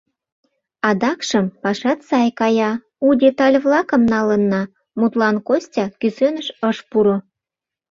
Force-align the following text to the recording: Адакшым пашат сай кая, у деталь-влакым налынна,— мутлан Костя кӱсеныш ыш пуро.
Адакшым 0.89 1.45
пашат 1.61 1.99
сай 2.09 2.29
кая, 2.39 2.71
у 3.05 3.07
деталь-влакым 3.23 4.01
налынна,— 4.13 4.61
мутлан 4.99 5.35
Костя 5.47 5.85
кӱсеныш 5.99 6.47
ыш 6.69 6.77
пуро. 6.89 7.17